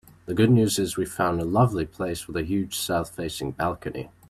The 0.25 0.33
good 0.33 0.49
news 0.49 0.79
is 0.79 0.97
we 0.97 1.05
found 1.05 1.39
a 1.39 1.45
lovely 1.45 1.85
place 1.85 2.25
with 2.25 2.35
a 2.35 2.41
huge 2.41 2.75
south-facing 2.75 3.51
balcony. 3.51 4.09